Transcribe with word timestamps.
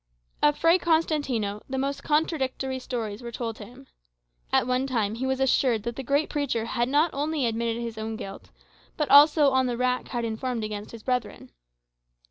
Of 0.41 0.57
Fray 0.57 0.79
Constantino, 0.79 1.61
the 1.69 1.77
most 1.77 2.03
contradictory 2.03 2.79
stories 2.79 3.21
were 3.21 3.31
told 3.31 3.59
him. 3.59 3.85
At 4.51 4.65
one 4.65 4.87
time 4.87 5.13
he 5.13 5.27
was 5.27 5.39
assured 5.39 5.83
that 5.83 5.95
the 5.95 6.01
great 6.01 6.27
preacher 6.27 6.65
had 6.65 6.89
not 6.89 7.11
only 7.13 7.45
admitted 7.45 7.79
his 7.83 7.99
own 7.99 8.15
guilt, 8.15 8.49
but 8.97 9.11
also, 9.11 9.51
on 9.51 9.67
the 9.67 9.77
rack, 9.77 10.07
had 10.07 10.25
informed 10.25 10.63
against 10.63 10.89
his 10.89 11.03
brethren. 11.03 11.51